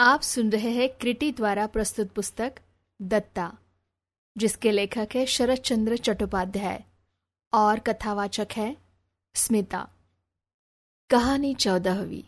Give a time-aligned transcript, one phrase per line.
[0.00, 2.54] आप सुन रहे हैं क्रिटी द्वारा प्रस्तुत पुस्तक
[3.02, 3.58] दत्ता,
[4.36, 6.84] जिसके लेखक है शरद चंद्र चट्टोपाध्याय
[7.52, 8.76] और कथावाचक है
[9.34, 9.90] स्मिता।
[11.10, 12.22] कहानी चौदहवीं।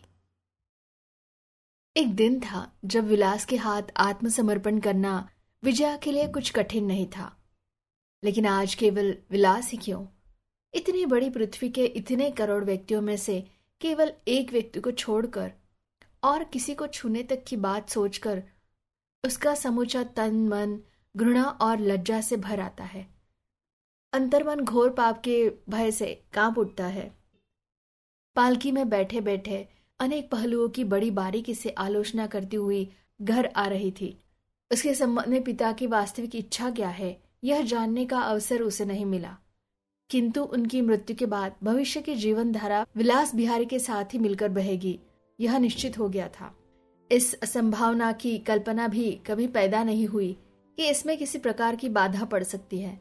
[1.97, 5.29] एक दिन था जब विलास के हाथ आत्मसमर्पण करना
[5.63, 7.37] विजया के लिए कुछ कठिन नहीं था।
[8.23, 10.07] लेकिन आज केवल विलास ही क्यों?
[10.73, 13.47] इतनी बड़ी पृथ्वी के इतने करोड़ व्यक्तियों में से
[13.81, 15.53] केवल एक व्यक्ति को छोड़कर
[16.23, 18.43] और किसी को छूने तक की बात सोचकर
[19.25, 20.79] उसका समूचा तन, मन,
[21.17, 23.07] घृणा और लज्जा से भर आता है।
[24.13, 27.15] अंतर्मन घोर पाप के भय से काँप उठता है।
[28.35, 33.67] पालकी में बैठे बैठे अनेक पहलुओं की बड़ी बारीकी से आलोचना करती हुई घर आ
[33.67, 34.21] रही थी।
[34.71, 39.05] उसके संबंध में पिता की वास्तविक इच्छा क्या है, यह जानने का अवसर उसे नहीं
[39.05, 39.37] मिला।
[40.09, 44.49] किंतु उनकी मृत्यु के बाद भविष्य की जीवन धारा विलास बिहारी के साथ ही मिलकर
[44.49, 44.99] बहेगी।
[45.39, 46.55] यह निश्चित हो गया था।
[47.11, 50.31] इस संभावना की कल्पना भी कभी पैदा नहीं हुई
[50.77, 52.99] कि इसमें किसी प्रकार की बाधा पड़ सकती है।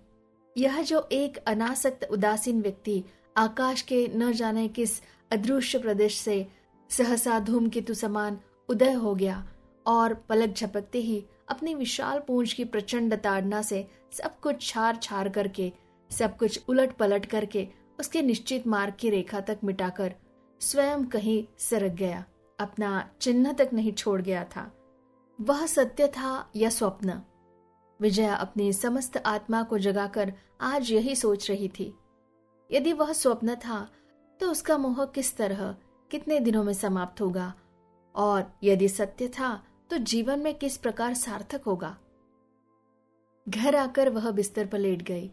[0.56, 3.02] यह जो एक अनासक्त उदासीन व्यक्ति
[3.36, 6.46] आकाश के न जाने किस अदृश्य प्रदेश से
[6.90, 9.46] सहसा धूमकेतु समान उदय हो गया
[9.86, 15.28] और पलक झपकते ही अपनी विशाल पूंछ की प्रचंड ताड़ना से सब कुछ छार छार
[15.28, 15.72] करके,
[16.10, 17.66] सब कुछ उलट पलट करके
[18.00, 20.14] उसके निश्चित मार्ग की रेखा तक मिटाकर
[20.60, 22.24] स्वयं कहीं सरक गया,
[22.58, 24.70] अपना चिन्ह तक नहीं छोड़ गया था।
[25.38, 27.20] वह सत्य था या स्वप्न?
[28.00, 31.94] विजया अपनी समस्त आत्मा को जगाकर आज यही सोच रही थी।
[32.70, 33.88] यदि वह स्वप्न था
[34.40, 35.74] तो उसका मोह किस तरह,
[36.10, 37.52] कितने दिनों में समाप्त होगा?
[38.14, 39.54] और यदि सत्य था
[39.90, 41.96] तो जीवन में किस प्रकार सार्थक होगा?
[43.48, 45.30] घर आकर वह बिस्तर पर लेट गई,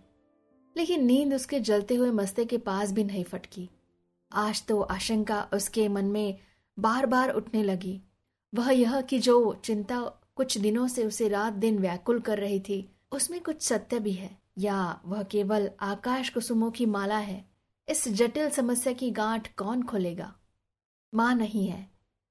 [0.75, 3.69] लेकिन नींद उसके जलते हुए मस्ते के पास भी नहीं फटकी।
[4.31, 6.37] आज तो आशंका उसके मन में
[6.79, 8.01] बार बार उठने लगी।
[8.53, 9.99] वह यह कि जो चिंता
[10.35, 14.37] कुछ दिनों से उसे रात दिन व्याकुल कर रही थी, उसमें कुछ सत्य भी है,
[14.57, 17.45] या वह केवल आकाश कुसुमों की माला है,
[17.87, 20.33] इस जटिल समस्या की गांठ कौन खोलेगा?
[21.13, 21.87] माँ नहीं है,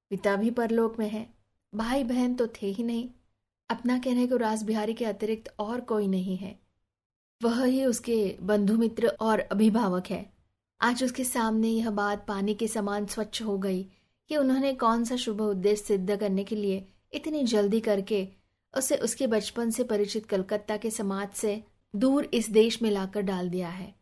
[0.09, 1.27] पिता भी परलोक में है
[1.73, 3.09] भाई बहन तो थे ही नहीं,
[3.69, 6.59] अपना कहने को रास बिहारी के अतिरिक्त और कोई नहीं है।
[7.41, 10.36] वह ही उसके बंधु मित्र और अभिभावक है
[10.81, 13.83] आज उसके सामने यह बात पानी के समान स्वच्छ हो गई
[14.29, 18.27] कि उन्होंने कौन सा शुभ उद्देश्य सिद्ध करने के लिए इतनी जल्दी करके
[18.73, 21.61] उसे उसके बचपन से परिचित कलकत्ता के समाज से
[21.93, 23.93] दूर इस देश में लाकर डाल दिया है।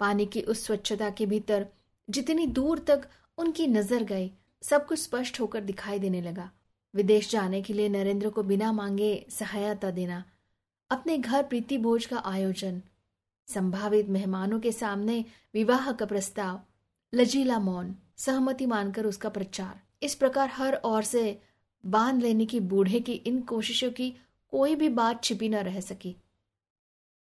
[0.00, 1.66] पानी की उस स्वच्छता के भीतर
[2.08, 4.30] जितनी दूर तक उनकी नज़र गई,
[4.62, 6.50] सब कुछ स्पष्ट होकर दिखाई देने लगा।
[6.94, 10.22] विदेश जाने के लिए नरेंद्र को बिना मांगे सहायता देना,
[10.90, 12.82] अपने घर प्रीति भोज का आयोजन
[13.48, 15.24] संभावित मेहमानों के सामने
[15.54, 16.60] विवाह का प्रस्ताव।
[17.14, 21.40] लजीला मौन, सहमति मानकर उसका प्रचार। इस प्रकार हर ओर से
[21.86, 24.14] बाँध लेने की बूढ़े की इन कोशिशों की
[24.50, 26.16] कोई भी बात छिपी न रह सकी।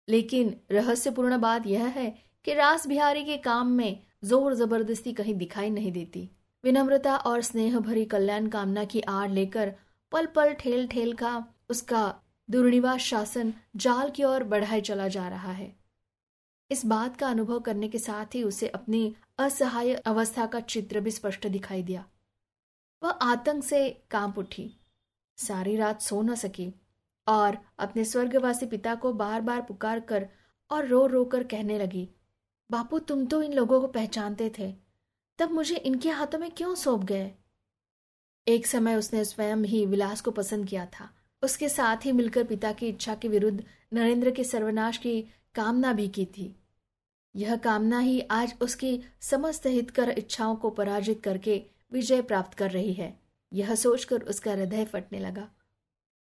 [0.08, 5.70] लेकिन रहस्यपूर्ण बात यह है कि रास बिहारी के काम में ज़ोर ज़बरदस्ती कहीं दिखाई
[5.70, 6.30] नहीं देती।
[6.64, 9.74] विनम्रता और स्नेह भरी कल्याण कामना की आड़ लेकर
[10.12, 12.14] पल पल ठेल ठेल का उसका
[12.50, 15.76] दुर्निवास शासन जाल की ओर बढ़ाए चला जा रहा है।
[16.70, 21.10] इस बात का अनुभव करने के साथ ही उसे अपनी असहाय अवस्था का चित्र भी
[21.10, 22.04] स्पष्ट दिखाई दिया।
[23.02, 24.80] वह आतंक से काँप उठी।
[25.36, 26.74] सारी रात सो न सकी
[27.26, 30.28] और अपने स्वर्गवासी पिता को बार बार पुकार कर
[30.70, 32.08] और रो रो कर कहने लगी,
[32.70, 34.74] बापू, तुम तो इन लोगों को पहचानते थे।
[35.38, 37.32] तब मुझे इनके हाथों में क्यों सौंप गए?
[38.48, 41.10] एक समय उसने स्वयं ही विलास को पसंद किया था।
[41.42, 45.24] उसके साथ ही मिलकर पिता की इच्छा के विरुद्ध नरेंद्र के सर्वनाश की
[45.56, 46.56] कामना भी की थी।
[47.36, 52.92] यह कामना ही आज उसकी समस्त हितकर इच्छाओं को पराजित करके विजय प्राप्त कर रही
[52.92, 53.20] है।
[53.52, 55.50] यह सोचकर उसका हृदय फटने लगा।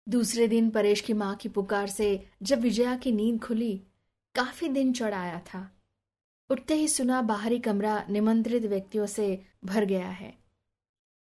[0.10, 3.84] दूसरे दिन परेश की माँ की पुकार से जब विजया की नींद खुली,
[4.36, 5.76] काफ़ी दिन चढ़ आया था।
[6.50, 10.38] उठते ही सुना बाहरी कमरा निमंत्रित व्यक्तियों से भर गया है।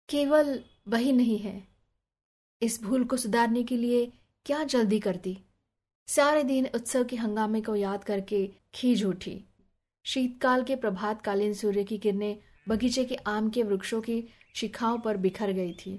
[0.09, 1.67] केवल वही नहीं है।
[2.61, 4.13] इस भूल को सुधारने के लिए
[4.45, 5.39] क्या जल्दी करती?
[6.07, 9.43] सारे दिन उत्सव के हंगामे को याद करके खींच उठी।
[10.05, 12.37] शीतकाल के प्रभात कालीन सूर्य की किरणें
[12.69, 14.23] बगीचे के आम के वृक्षों की
[14.55, 15.93] शिखाओं पर बिखर गई थी।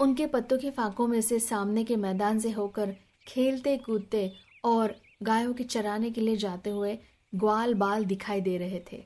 [0.00, 2.94] उनके पत्तों के फाकों में से सामने के मैदान से होकर
[3.28, 4.30] खेलते कूदते
[4.64, 6.98] और गायों के चराने के लिए जाते हुए
[7.32, 9.02] ग्वाल बाल दिखाई दे रहे थे।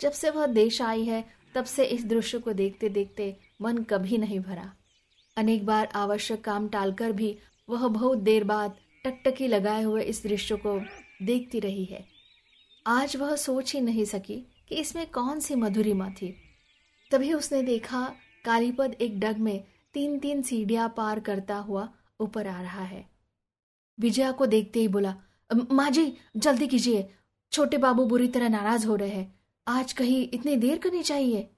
[0.00, 1.24] जब से वह देश आई है,
[1.54, 4.72] तब से इस दृश्य को देखते देखते मन कभी नहीं भरा।
[5.36, 7.36] अनेक बार आवश्यक काम टालकर भी
[7.68, 8.76] वह बहुत देर बाद
[9.06, 10.80] टकटकी लगाए हुए इस दृश्य को
[11.22, 12.04] देखती रही है।
[12.86, 16.34] आज वह सोच ही नहीं सकी कि इसमें कौन सी मधुरिमा थी।
[17.10, 18.14] तभी उसने देखा
[18.44, 19.64] कालीपद एक डग में
[19.94, 21.88] तीन तीन सीढ़ियाँ पार करता हुआ
[22.20, 23.04] ऊपर आ रहा है।
[24.00, 25.16] विजया को देखते ही बोला
[25.72, 27.08] माँ जी, जल्दी कीजिए।
[27.52, 29.34] छोटे बाबू बुरी तरह नाराज़ हो रहे हैं।
[29.68, 31.50] आज कहीं इतनी देर करनी चाहिए?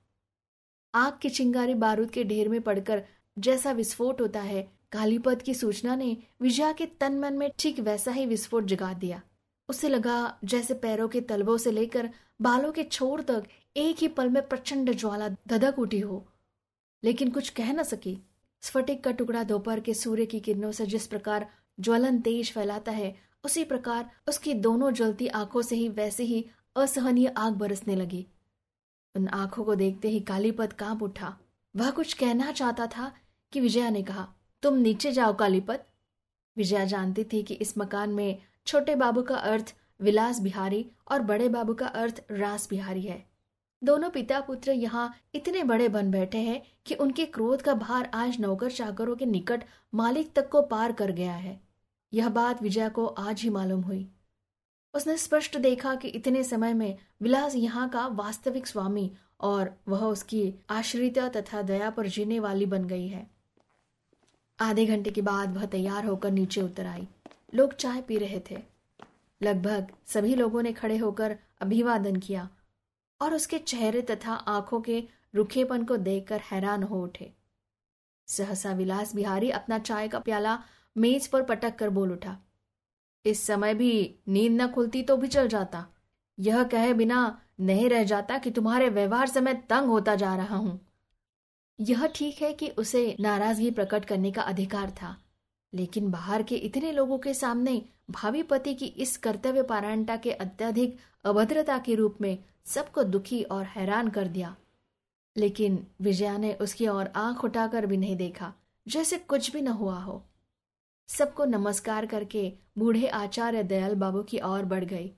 [0.94, 3.04] आग की चिंगारी बारूद के ढेर में पड़कर
[3.38, 8.12] जैसा विस्फोट होता है कालीपद की सूचना ने विजया के तन मन में ठीक वैसा
[8.12, 9.22] ही विस्फोट जगा दिया।
[9.68, 13.44] उसे लगा जैसे पैरों के तलबों से लेकर बालों के छोर तक
[13.76, 16.28] एक ही पल में प्रचंड ज्वाला धधक उठी हो।
[17.04, 18.18] लेकिन कुछ कह न सकी।
[18.60, 21.50] स्फटिक का टुकड़ा दोपहर के सूर्य की किरणों से जिस प्रकार
[21.80, 26.46] ज्वलन तेज फैलाता है, उसी प्रकार उसकी दोनों जलती आँखों से ही वैसे ही
[26.76, 28.26] असहनीय आग बरसने लगी।
[29.16, 31.38] उन आँखों को देखते ही कालीपद काँप उठा।
[31.76, 33.12] वह कुछ कहना चाहता था
[33.52, 35.80] कि विजया ने कहा तुम नीचे जाओ कालीपद
[36.56, 41.48] विजया जानती थी कि इस मकान में छोटे बाबू का अर्थ विलास बिहारी और बड़े
[41.48, 43.22] बाबू का अर्थ रास बिहारी है।
[43.82, 48.40] दोनों पिता पुत्र यहाँ इतने बड़े बन बैठे हैं कि उनके क्रोध का भार आज
[48.40, 49.64] नौकर चाकरों के निकट
[49.94, 51.60] मालिक तक को पार कर गया है।
[52.12, 54.06] यह बात विजया को आज ही मालूम हुई।
[54.94, 60.52] उसने स्पष्ट देखा कि इतने समय में विलास यहाँ का वास्तविक स्वामी और वह उसकी
[60.70, 63.37] आश्रिता तथा दया पर जीने वाली बन गई है।
[64.58, 67.06] आधे घंटे के बाद वह तैयार होकर नीचे उतर आई।
[67.54, 68.56] लोग चाय पी रहे थे।
[69.40, 72.48] लगभग सभी लोगों ने खड़े होकर अभिवादन किया
[73.20, 75.02] और उसके चेहरे तथा आँखों के
[75.34, 77.32] रुखेपन को देखकर हैरान हो उठे।
[78.28, 80.58] सहसा विलास बिहारी अपना चाय का प्याला
[80.96, 82.36] मेज पर पटक कर बोल उठा,
[83.24, 85.86] इस समय भी नींद न खुलती तो भी चल जाता।
[86.38, 87.20] यह कहे बिना
[87.60, 90.78] नहीं रह जाता कि तुम्हारे व्यवहार से मैं तंग होता जा रहा हूँ।
[91.78, 95.16] यह ठीक है कि उसे नाराज़गी प्रकट करने का अधिकार था,
[95.72, 100.98] लेकिन बाहर के इतने लोगों के सामने भावी पति की इस कर्तव्य पारायणता के अत्यधिक
[101.24, 104.56] अभद्रता के रूप में सबको दुखी और हैरान कर दिया।
[105.36, 108.52] लेकिन विजया ने उसकी ओर आँख उठाकर भी नहीं देखा,
[108.86, 110.22] जैसे कुछ भी न हुआ हो।
[111.08, 115.10] सबको नमस्कार करके बूढ़े आचार्य दयाल बाबू की ओर बढ़ गई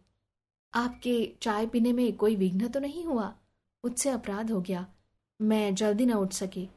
[0.74, 3.34] आपके चाय पीने में कोई विघ्न तो नहीं हुआ?
[3.84, 4.86] मुझसे अपराध हो गया।
[5.40, 6.68] मैं जल्दी न उठ सकी।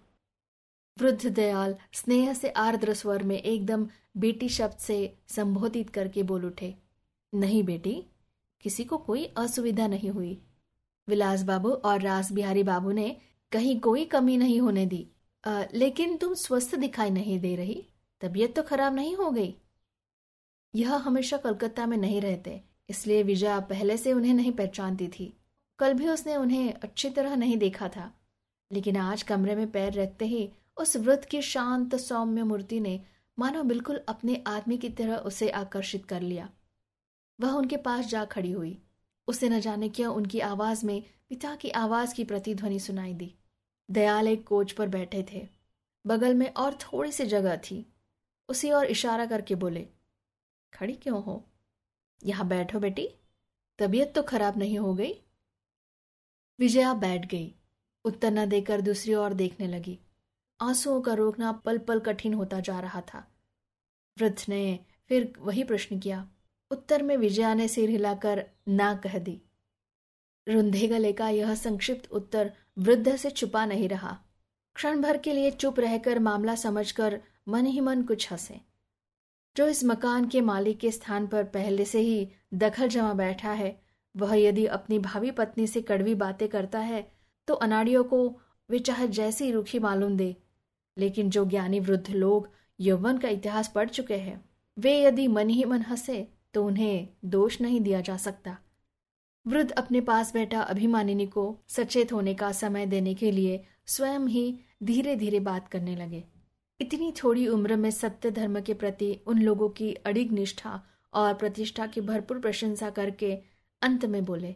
[0.97, 3.87] वृद्ध दयाल स्नेह से आर्द्र स्वर में एकदम
[4.17, 6.73] बेटी शब्द से संबोधित करके बोल उठे
[7.33, 7.95] नहीं बेटी
[8.63, 10.41] किसी को कोई असुविधा नहीं हुई।
[11.07, 13.17] विलास बाबू और रास बिहारी बाबू ने
[13.51, 15.07] कहीं कोई कमी नहीं होने दी।
[15.43, 17.85] आ, लेकिन तुम स्वस्थ दिखाई नहीं दे रही
[18.21, 19.53] तबीयत तो खराब नहीं हो गई।
[20.75, 25.33] यह हमेशा कलकत्ता में नहीं रहते इसलिए विजया पहले से उन्हें नहीं पहचानती थी।
[25.79, 28.11] कल भी उसने उन्हें अच्छी तरह नहीं देखा था।
[28.71, 33.05] लेकिन आज कमरे में पैर रखते ही उस वृद्ध की शांत सौम्य मूर्ति ने
[33.39, 36.49] मानो बिल्कुल अपने आदमी की तरह उसे आकर्षित कर लिया।
[37.41, 38.81] वह उनके पास जा खड़ी हुई।
[39.27, 43.35] उसे न जाने क्यों उनकी आवाज़ में पिता की आवाज़ की प्रतिध्वनि सुनाई दी।
[43.91, 45.47] दयाल एक कोच पर बैठे थे।
[46.07, 47.93] बगल में और थोड़ी सी जगह थी।
[48.49, 49.87] उसी और इशारा करके बोले,
[50.73, 51.49] खड़ी क्यों हो?
[52.23, 53.09] यहाँ बैठो बेटी।
[53.79, 55.13] तबीयत तो खराब नहीं हो गई?
[56.59, 57.55] विजया बैठ गई।
[58.05, 59.99] उत्तर न देकर दूसरी ओर देखने लगी।
[60.61, 63.27] आंसुओं का रोकना पल पल कठिन होता जा रहा था।
[64.19, 64.79] वृद्ध ने
[65.09, 66.29] फिर वही प्रश्न किया।
[66.71, 69.41] उत्तर में विजया ने सिर हिलाकर ना कह दी।
[70.47, 74.19] रुंधे गले का यह संक्षिप्त उत्तर वृद्ध से छुपा नहीं रहा।
[74.75, 78.61] क्षण भर के लिए चुप रहकर मामला समझकर मन ही मन कुछ हंसे।
[79.57, 83.81] जो इस मकान के मालिक के स्थान पर पहले से ही दखल जमा बैठा है,
[84.17, 87.12] वह यदि अपनी भावी पत्नी से कड़वी बातें करता है
[87.47, 88.27] तो अनाड़ियों को
[88.69, 90.35] वे चाहे जैसी रुखी मालूम दे।
[90.97, 94.43] लेकिन जो ज्ञानी वृद्ध लोग यौवन का इतिहास पढ़ चुके हैं,
[94.77, 98.57] वे यदि मन ही मन हंसे तो उन्हें दोष नहीं दिया जा सकता।
[99.45, 104.59] वृद्ध अपने पास बैठा अभिमानिनी को सचेत होने का समय देने के लिए स्वयं ही
[104.83, 106.23] धीरे धीरे बात करने लगे।
[106.79, 110.81] इतनी थोड़ी उम्र में सत्य धर्म के प्रति उन लोगों की अड़िग निष्ठा
[111.13, 113.33] और प्रतिष्ठा की भरपूर प्रशंसा करके
[113.81, 114.55] अंत में बोले,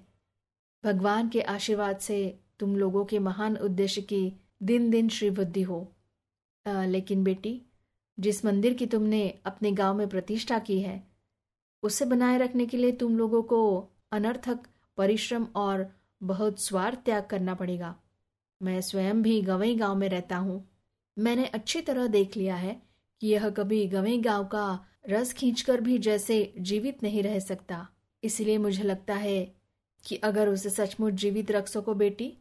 [0.84, 4.34] भगवान के आशीर्वाद से तुम लोगों के महान उद्देश्य की
[4.64, 5.96] दिन दिन श्री श्रीवृद्धि हो।
[6.68, 7.62] आ, लेकिन बेटी
[8.20, 11.08] जिस मंदिर की तुमने अपने गाँव में प्रतिष्ठा की है
[11.84, 14.60] उसे बनाए रखने के लिए तुम लोगों को अनर्थक
[14.98, 17.96] परिश्रम और बहुत स्वार्थ त्याग करना पड़ेगा।
[18.64, 20.70] मैं स्वयं भी गवई गाँव में रहता हूँ।
[21.20, 22.82] मैंने अच्छी तरह देख लिया है
[23.22, 27.88] कि यह कभी गवई गाँव का रस खींचकर भी जैसे जीवित नहीं रह सकता।
[28.24, 29.56] इसलिए मुझे लगता है
[30.06, 32.38] कि अगर उसे सचमुच जीवित रख सको बेटी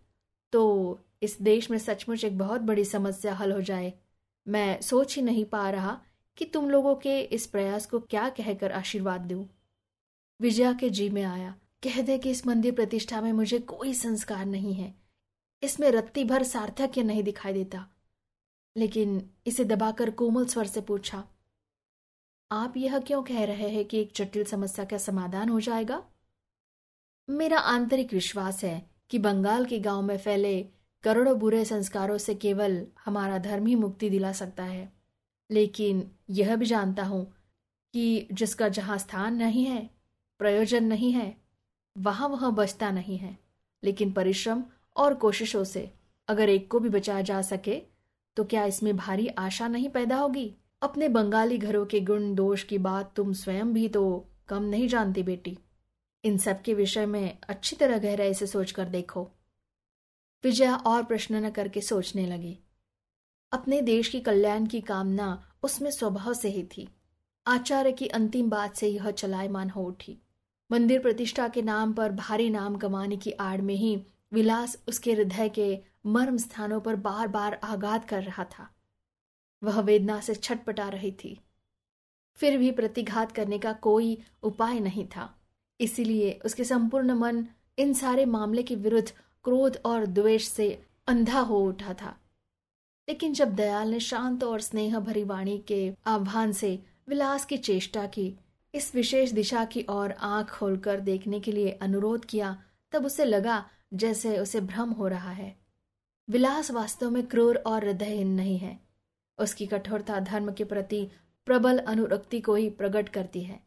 [0.52, 3.92] तो इस देश में सचमुच एक बहुत बड़ी समस्या हल हो जाए।
[4.46, 6.00] मैं सोच ही नहीं पा रहा
[6.36, 9.48] कि तुम लोगों के इस प्रयास को क्या कहकर आशीर्वाद दूँ।
[10.40, 14.44] विजया के जी में आया। कह दे कि इस मंदिर प्रतिष्ठा में मुझे कोई संस्कार
[14.46, 14.94] नहीं है।
[15.62, 17.86] इसमें रत्ती भर सार्थक्य नहीं दिखाई देता।
[18.76, 21.24] लेकिन इसे दबाकर कोमल स्वर से पूछा,
[22.50, 26.02] आप यह क्यों कह रहे हैं कि एक जटिल समस्या का समाधान हो जाएगा?
[27.28, 30.60] मेरा आंतरिक विश्वास है कि बंगाल के गाँव में फैले
[31.04, 34.92] करोड़ों बुरे संस्कारों से केवल हमारा धर्म ही मुक्ति दिला सकता है।
[35.50, 37.24] लेकिन यह भी जानता हूँ
[37.94, 39.90] कि जिसका जहाँ स्थान नहीं है,
[40.38, 41.36] प्रयोजन नहीं है,
[41.96, 43.38] वहाँ वह बचता नहीं है।
[43.82, 44.64] लेकिन परिश्रम
[44.96, 45.90] और कोशिशों से
[46.28, 47.82] अगर एक को भी बचाया जा सके
[48.36, 50.54] तो क्या इसमें भारी आशा नहीं पैदा होगी?
[50.82, 55.22] अपने बंगाली घरों के गुण दोष की बात तुम स्वयं भी तो कम नहीं जानती
[55.22, 55.56] बेटी।
[56.26, 59.30] इन सब के विषय में अच्छी तरह गहराई से सोचकर देखो।
[60.44, 62.58] विजया और प्रश्न न करके सोचने लगी।
[63.52, 66.88] अपने देश की कल्याण की कामना उसमें स्वभाव से ही थी।
[67.46, 70.18] आचार्य की अंतिम बात से यह चलायमान हो उठी।
[70.70, 75.48] मंदिर प्रतिष्ठा के नाम पर भारी नाम कमाने की आड़ में ही विलास उसके हृदय
[75.48, 78.74] के मर्म स्थानों पर बार बार आघात कर रहा था।
[79.62, 81.40] वह वेदना से छटपटा रही थी।
[82.34, 85.45] फिर भी प्रतिघात करने का कोई उपाय नहीं था।
[85.80, 87.46] इसीलिए उसके संपूर्ण मन
[87.78, 89.12] इन सारे मामले के विरुद्ध
[89.44, 92.18] क्रोध और द्वेष से अंधा हो उठा था।
[93.08, 98.06] लेकिन जब दयाल ने शांत और स्नेह भरी वाणी के आह्वान से विलास की चेष्टा
[98.06, 98.34] की,
[98.74, 103.70] इस विशेष दिशा की ओर आँख खोलकर देखने के लिए अनुरोध किया, तब उसे लगा
[103.94, 105.56] जैसे उसे भ्रम हो रहा है।
[106.30, 108.80] विलास वास्तव में क्रूर और हृदयहीन नहीं है।
[109.38, 111.08] उसकी कठोरता धर्म के प्रति
[111.46, 113.65] प्रबल अनुरक्ति को ही प्रकट करती है।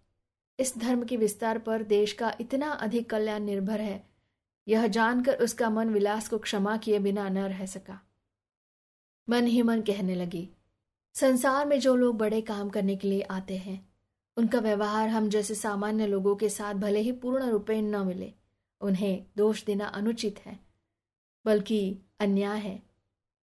[0.59, 4.09] इस धर्म के विस्तार पर देश का इतना अधिक कल्याण निर्भर है।
[4.67, 7.99] यह जानकर उसका मन विलास को क्षमा किए बिना न रह सका।
[9.29, 10.49] मन ही मन कहने लगी,
[11.13, 13.89] संसार में जो लोग बड़े काम करने के लिए आते हैं,
[14.37, 18.33] उनका व्यवहार हम जैसे सामान्य लोगों के साथ भले ही पूर्ण रूपे न मिले,
[18.81, 20.59] उन्हें दोष देना अनुचित है,
[21.45, 22.81] बल्कि अन्याय है।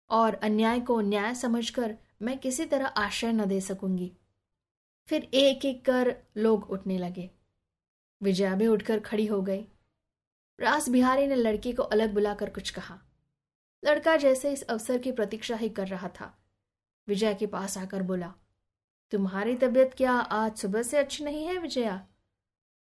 [0.10, 4.12] और अन्याय को न्याय समझकर मैं किसी तरह आश्रय न दे सकूँगी।
[5.12, 7.30] फिर एक एक कर लोग उठने लगे।
[8.22, 9.65] विजया भी उठकर खड़ी हो गई।
[10.60, 13.00] रास बिहारी ने लड़की को अलग बुलाकर कुछ कहा।
[13.86, 16.46] लड़का जैसे इस अवसर की प्रतीक्षा ही कर रहा था।
[17.08, 18.34] विजया के पास आकर बोला,
[19.12, 22.08] तुम्हारी तबीयत क्या आज सुबह से अच्छी नहीं है, विजया?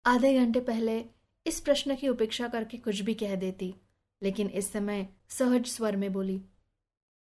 [0.07, 1.05] आधे घंटे पहले
[1.47, 3.75] इस प्रश्न की उपेक्षा करके कुछ भी कह देती,
[4.23, 6.43] लेकिन इस समय सहज स्वर में बोली,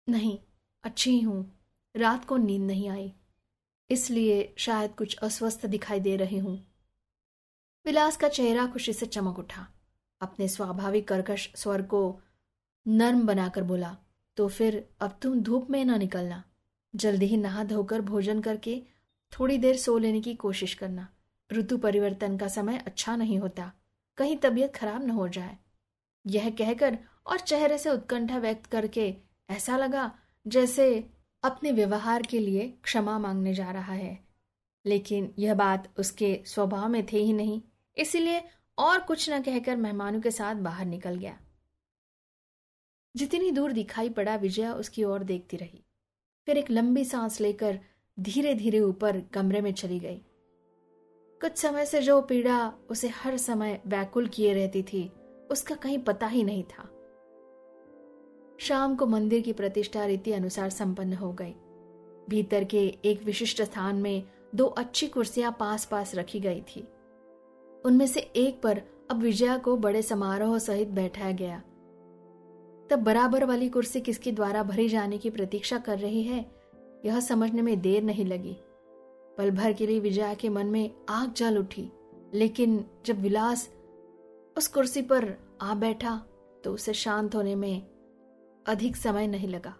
[0.10, 0.39] नहीं,
[0.84, 1.60] अच्छी हूँ
[1.96, 3.13] रात को नींद नहीं आई।
[3.89, 6.58] इसलिए शायद कुछ अस्वस्थ दिखाई दे रही हूँ।
[7.86, 9.67] विलास का चेहरा खुशी से चमक उठा।
[10.22, 12.20] अपने स्वाभाविक कर्कश स्वर को
[12.86, 13.96] नर्म बनाकर बोला
[14.38, 16.44] तो फिर अब तुम धूप में ना निकलना।
[16.94, 18.82] जल्दी ही नहा धोकर भोजन करके
[19.32, 21.08] थोड़ी देर सो लेने की कोशिश करना।
[21.50, 23.72] ऋतु परिवर्तन का समय अच्छा नहीं होता।
[24.17, 25.58] कहीं तबीयत खराब न हो जाए।
[26.25, 29.13] यह कहकर और चेहरे से उत्कंठा व्यक्त करके
[29.50, 30.12] ऐसा लगा
[30.46, 30.88] जैसे
[31.44, 34.27] अपने व्यवहार के लिए क्षमा मांगने जा रहा है।
[34.86, 37.62] लेकिन यह बात उसके स्वभाव में थे ही नहीं,
[37.98, 38.44] इसीलिए
[38.77, 41.39] और कुछ न कहकर मेहमानों के साथ बाहर निकल गया।
[43.15, 45.84] जितनी दूर दिखाई पड़ा, विजया उसकी ओर देखती रही।
[46.46, 47.79] फिर एक लंबी सांस लेकर
[48.20, 50.17] धीरे धीरे ऊपर कमरे में चली गई।
[51.41, 55.10] कुछ समय से जो पीड़ा उसे हर समय व्याकुल किए रहती थी,
[55.51, 56.97] उसका कहीं पता ही नहीं था।
[58.60, 61.54] शाम को मंदिर की प्रतिष्ठा रीति अनुसार संपन्न हो गई।
[62.30, 64.24] भीतर के एक विशिष्ट स्थान में
[64.56, 66.88] दो अच्छी कुर्सियाँ पास पास रखी गई थी।
[67.86, 71.62] उनमें से एक पर अब विजया को बड़े समारोह सहित बैठाया गया।
[72.90, 76.46] तब बराबर वाली कुर्सी किसके द्वारा भरी जाने की प्रतीक्षा कर रही है,
[77.06, 78.56] यह समझने में देर नहीं लगी।
[79.38, 81.90] पल भर के लिए विजया के मन में आग जल उठी,
[82.34, 83.70] लेकिन जब विलास
[84.58, 86.22] उस कुर्सी पर आ बैठा
[86.64, 87.82] तो उसे शांत होने में
[88.68, 89.76] अधिक समय नहीं लगा।